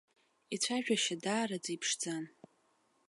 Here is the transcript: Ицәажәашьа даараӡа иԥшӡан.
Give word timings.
Ицәажәашьа 0.55 1.15
даараӡа 1.23 1.71
иԥшӡан. 1.75 2.23